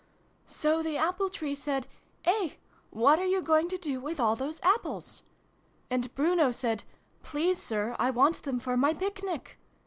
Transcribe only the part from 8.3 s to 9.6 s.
them for my Picnic.'